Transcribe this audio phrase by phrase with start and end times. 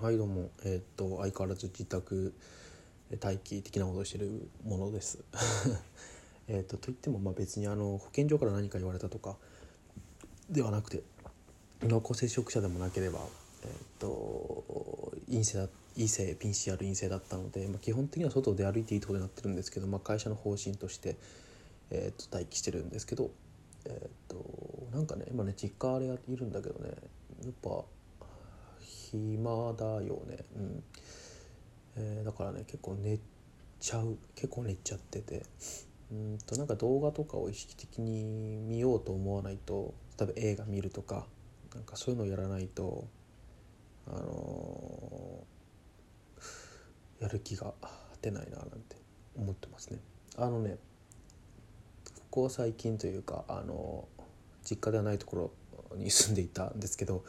[0.00, 2.32] はいどうもえーっと相変わらず自宅
[3.22, 5.18] 待機的なことをしてるものです。
[6.48, 9.36] えっとといってもまあ別にあの保健所から何か言われたとか
[10.48, 11.02] ではなくて
[11.82, 13.28] 濃厚接触者でもなければ
[13.62, 21.16] えーっと陰性だ陰性 PCR 陰性だったので、まあ、基本的には外で歩いていいところになってるんですけど、まあ、会社の方針として、
[21.90, 23.30] えーっと待機してるんですけど
[23.84, 26.88] えーっとなんかね今ね実家あれいるんだけどね
[27.44, 27.84] やっぱ
[28.80, 30.44] 暇だよね。
[30.56, 30.82] うん、
[31.96, 33.18] えーだからね結構寝
[33.80, 34.18] ちゃう。
[34.34, 35.42] 結構寝ちゃってて。
[36.12, 41.26] うんとなんか動画とかを意識的に見ようと思わないと例えば映画見るとか
[41.72, 43.06] なんかそういうのをやらないと
[44.08, 45.50] あのー
[47.22, 47.74] やる気が
[48.22, 48.96] 出ないななんて
[49.36, 49.98] 思ってますね。
[50.36, 50.78] あのね
[52.30, 54.08] ここ最近というかあの
[54.64, 55.52] 実家ではないとこ
[55.90, 57.24] ろに住んでいたんですけど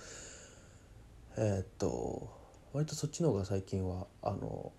[1.37, 2.29] えーっと
[2.73, 4.71] 割とそっちの方が最近はあの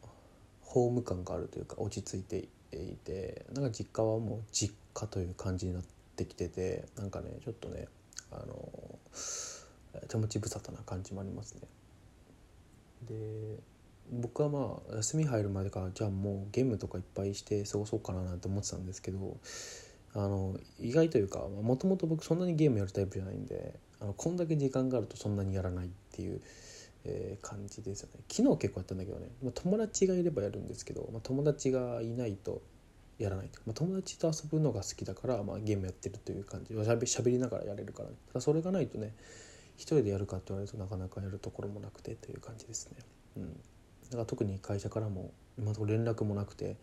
[0.62, 5.83] ホーム感があるというか落ち着いていてなんか実家はもう実家という感じになっ
[6.17, 7.86] てきててなんかねちょっとね
[8.31, 8.98] あの
[10.09, 11.61] 手持ち無沙汰な感じもありますね。
[13.06, 13.59] で
[14.11, 19.37] 僕はまあ休み入るまでからじゃあもうゲームとかいっぱいして過ごそうかななんて思ってたんですけど
[20.14, 26.41] あの意外というかもともと僕そんなにゲームやるタイプじゃないんであのこんだけ時間があるとそんなにやらないっていう、
[27.05, 28.20] えー感じですよね。
[28.31, 32.62] 昨日結構やったんだけどね、まあ、友達がいればやるんですけど、まあ、友達がいないと
[33.19, 36.75] やらないと、まあ、友達と遊ぶのが好きだから、まあ、ゲームやってるという感じ。
[36.75, 39.14] しゃべしゃべりながらやれるから、ね、ただそれがないとね
[39.77, 42.97] 一人でやるかって言われるとなかなかやるところもなくてという感じですね。
[43.37, 43.56] うん、だ
[44.12, 46.77] から特に会社からも今のところ連絡もなくて、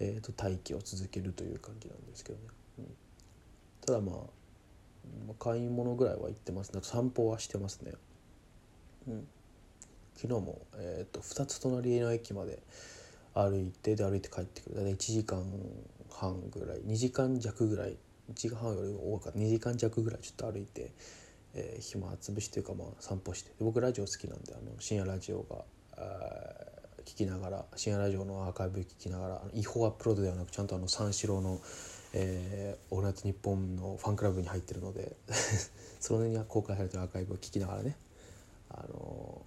[0.00, 2.44] えー、と待機を続けるという感じなんですけどね。
[2.78, 2.86] うん、
[3.84, 4.41] ただまあ
[5.38, 6.72] 買い物ぐらいは行ってます。
[6.72, 7.92] ね散歩はしてますね。
[9.08, 9.26] うん、
[10.14, 12.62] 昨日も、えー、と2つ隣の駅まで
[13.34, 14.76] 歩いてで歩いて帰ってくる。
[14.76, 15.44] 大体1時間
[16.10, 19.38] 半ぐらい2時間弱ぐらい1時間半より多かった。
[19.38, 20.92] 2時間弱ぐらいちょっと歩いて、
[21.54, 23.50] えー暇つぶしというかまあ散歩して。
[23.60, 25.64] 僕ラジオ好きなんであの深夜ラジオが
[27.04, 31.60] 聞きながら深夜ラジオのアーカイブ聞きながら違法アップロードではなくちゃんとあの三四郎の
[32.14, 35.16] 「えーオールナイトニッポン」のファンクラブに入ってるので
[36.00, 37.96] その辺に公開されてるアーカイブを聞きながらね
[38.70, 39.42] あの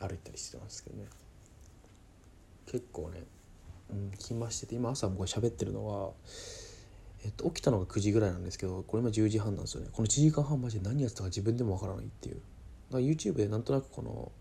[0.00, 1.06] 歩いたりしてますけどね。
[2.66, 3.22] 結構ね、
[3.90, 6.12] うん、暇してて今朝僕が喋ってるのは、
[7.24, 9.90] えっと、起きたのが9時ぐらいなんですけどこれ今10時半なんですよね。
[9.92, 12.36] この1時間半マジで何やってたか自分でもわからないっていう。
[12.36, 12.44] だか
[12.98, 14.32] ら YouTube でなんとなくこの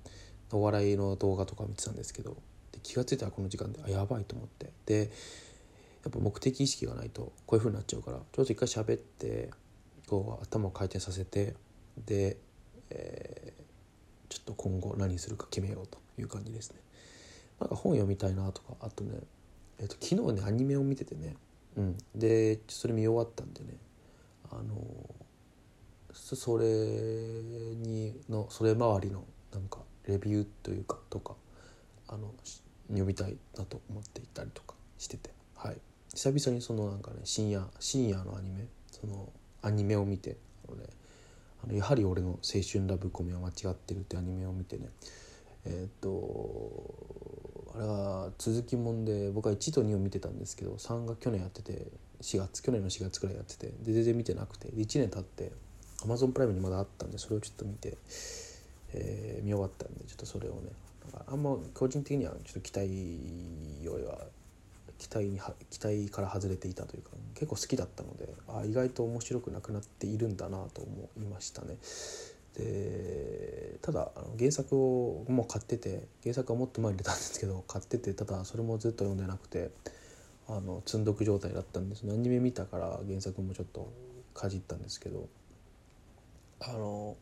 [0.52, 2.38] お笑いの動画とか見てたんですけど
[2.84, 4.72] 気が付いたらこの時間であやばいと思って。
[4.86, 5.12] で
[6.04, 9.50] やっぱ目的意識がないとこういう風になっちゃうからちょっと一回喋って
[10.08, 11.56] こう頭を回転させて
[12.06, 12.38] で、
[12.90, 13.64] えー
[14.34, 16.78] ちょっと今後何するか決めようという感じですね。
[17.60, 19.20] なんか本読みたいなとかあとね、
[19.80, 21.36] えっと昨日ねアニメを見ててね、
[21.78, 23.78] うん、でそれ見終わったんでね。
[24.52, 24.74] あの
[26.14, 29.24] それにのそれ周りの
[29.54, 31.36] なんかレビューというかとか
[32.08, 32.34] あの
[32.88, 35.32] 読みたいなと思っていたりとかしてて。
[35.56, 35.78] はい。
[36.14, 39.30] 久々にそのなんかね深夜深夜のアニメその
[39.64, 40.84] アニメを見てあのね
[41.64, 44.90] あのやはり俺の青春ラブコメは間違ってるってアニメを見てね。
[45.66, 47.24] えーっと
[47.76, 51.88] あれは続きもんで僕は1と2を見てたんですけど3が去年やってて
[52.22, 55.52] 4月去年の4月くらいやっててで全然見てなくてで1年経って
[56.06, 57.98] Amazon プライムにまだあったんでそれをちょっと見て、
[58.94, 60.70] えー見終わったんでちょっとそれをね
[61.04, 64.20] なんかあんま個人的にはちょっと期待よりは
[64.98, 71.78] 期待に期待から外れていたというか結構好きだったのであ意外と面白くなくなっているんだなと思いましたね。
[72.58, 79.72] でただ原作をもう買ってて原作はもっと前に出たんですけど買っててただそれもずっと読んでなくて
[80.48, 83.92] あの積んどく状態だったんですアニメ見たから原作もちょっと
[84.36, 85.28] かじったんですけど
[86.60, 87.16] あの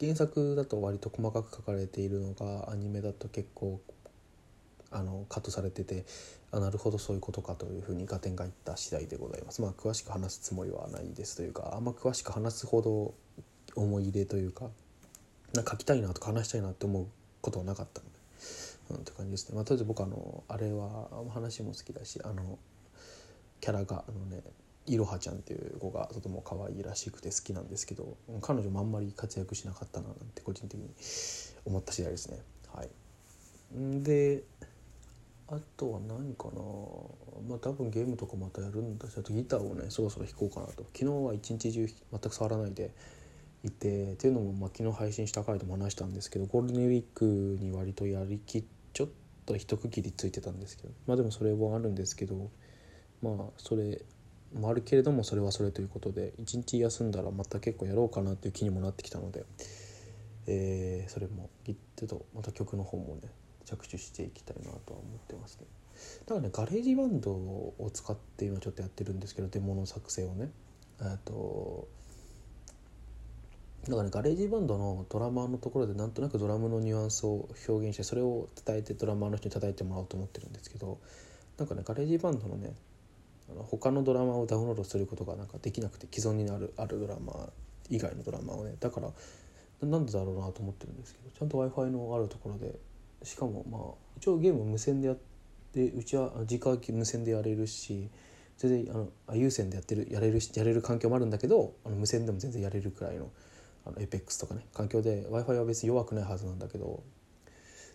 [0.00, 3.80] 原作だと割と細かく書かれているのがアニメだと結構
[4.90, 6.04] あのカットされてて
[6.52, 9.62] あなるほどそういうことかというふうに合点がいった次第でございます。
[9.62, 11.36] まあ詳しく話すつもりはないです。
[11.36, 13.14] というかあんま詳しく話すほど
[13.76, 14.68] 思い入れというか
[15.54, 17.06] なんか書きたいなとか話したいなって思う
[17.40, 18.12] ことはなかったので、
[18.90, 19.54] うん、って感じですね。
[19.54, 22.58] まあとりあえず僕あのあれは話も好きだしあの
[23.60, 24.42] キャラがあのね
[24.92, 30.90] いろはちゃんっていう子がとても可愛いらしくて好きなんですけど彼女もあんまり活躍しなかったななんて個人的に
[31.64, 32.40] 思った次第ですね。
[32.74, 32.88] はい。
[34.02, 34.42] で
[35.48, 36.60] あとは何かな。
[37.48, 40.84] まあ多分ゲームとかまたやるんだしあとギターをねそろそろ弾こうかなと。
[40.92, 42.90] 昨日は一日中全く触らないで
[43.62, 47.24] いてっていうのもまあ昨日配信した回でも話したんですけどゴールデンウィーク
[47.60, 49.08] に割とやりきちょっ
[49.46, 52.50] と一区切りついてたんですけどまあでもそれはあるんですけど
[53.22, 54.02] まあそれ
[54.58, 59.44] もあるけれどもそれはそれということで一日休んだらまた結構やろうかなっていう気にもなってきたので、
[60.46, 63.22] えー、それもちょっとまた曲の方もね
[63.64, 65.66] 着手していきたいなとは思ってますね。
[66.26, 70.50] だからねガレージバンドを使って今ちょっとやってるんですけどデモの作成をね
[71.00, 71.88] えっと
[73.84, 80.98] だからねガレージバンドのドラマーのところでなんとなくドラムのニュアンスを表現してそれを伝えてドラマーの人に叩いてもらおうと思ってるんですけど
[81.58, 82.74] なんかねガレージバンドのね
[83.50, 87.48] あの他のドラマーをダウンロードすることがなんかできなくて既存にあるあるドラマー
[87.88, 89.10] 以外のドラマーをねだから
[89.86, 92.74] なんでだろうなと思ってるんですけどちゃんと w i f i のあるところで
[93.22, 93.82] しかもまあ
[94.18, 95.18] 一応ゲーム無線でやっ
[95.72, 98.08] てうちは直無線でやれるし
[98.58, 103.30] 全然あの有線でやってるやれるやれる環境もあるんだけどあの無線でも全然やれるくらいの
[103.86, 107.02] あの APEX とかね環境で w i f i は別に弱くないはずなんだけど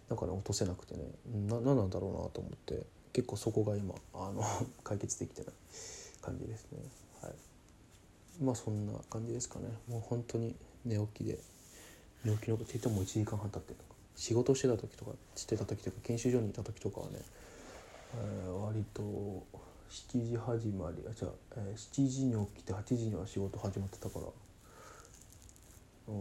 [0.10, 1.04] なんかね落とせなくてね
[1.48, 2.95] な何なんだろうなと思って。
[3.16, 4.44] 結構そこが今あの
[4.84, 5.54] 解決できてない
[6.22, 6.80] 感じですね。
[7.22, 7.34] はい。
[8.44, 9.70] まあそんな感じですかね。
[9.88, 10.54] もう本当に
[10.84, 11.40] 寝起きで
[12.26, 17.22] 寝起きのって言っても1時間半経ってとか仕事してた時とかしてた時とか研修所にいた時とかはね、
[18.16, 24.26] えー、割と7時始まりあじゃあ、えー、7時に起きて8時には仕事始まってたから
[26.10, 26.14] うん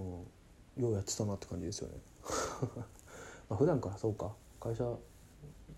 [0.77, 1.95] ようやってたなって感じですよね。
[3.51, 4.33] まあ普段からそうか。
[4.61, 4.97] 会社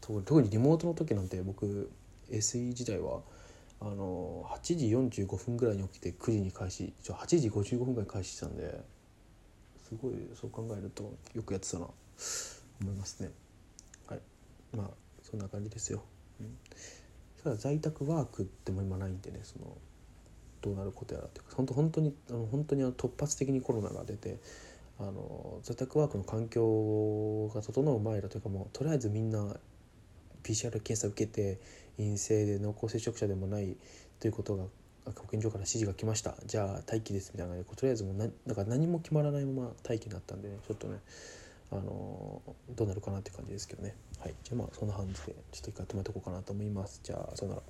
[0.01, 1.91] 特にリモートの時なんて僕
[2.31, 3.21] SE 時代は
[3.81, 8.81] あの8時45分ぐらいに起きて9時に開始8時55分ぐらいに開始したんで
[9.89, 11.87] すごいそう考えるとよくやってたな
[12.81, 13.31] 思いますね。
[14.07, 14.21] はい。
[14.75, 14.91] まあ
[15.23, 16.03] そんな感じですよ、
[16.41, 16.57] うん、
[17.43, 19.77] ただ在宅ワークっても今ないんでねその
[20.63, 24.39] どうなることやらって本当本当にあの本当にあの突発的にコロナが出て
[24.99, 29.57] あの在宅ワークの環境が整う前だというかもうとりあえずみんな
[30.43, 31.61] PCR 検査受けて
[31.97, 33.77] 陰性で濃厚接触者でもない
[34.21, 34.65] ということが
[35.15, 36.35] 保健所から指示が来ました。
[36.47, 40.59] じゃあ待機ですみたいなとりあえずもうななんか何も決まらないまま待機になったんでね。
[40.67, 40.99] ちょっとね
[41.71, 42.43] あの
[42.75, 43.95] どうなるかなって感じですけどね。
[44.19, 44.35] はい。
[44.43, 47.01] じゃあまあそんな感じでちょっと一回止めとこうかなと思います。
[47.03, 47.63] じゃあさよなら。